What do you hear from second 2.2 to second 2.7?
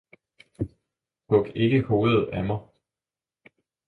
af mig!